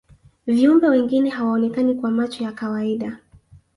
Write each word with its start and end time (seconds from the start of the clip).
viumbe 0.47 0.87
wengine 0.89 1.29
hawaonekani 1.29 1.95
kwa 1.95 2.11
macho 2.11 2.43
ya 2.43 2.51
kawaida 2.51 3.17